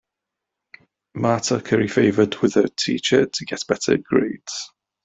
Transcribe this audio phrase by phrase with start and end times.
[1.13, 4.71] Marta curry favored with her teacher to get better grades.